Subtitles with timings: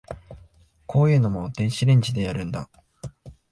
[0.87, 2.71] こういうのも電子レンジでやるんだ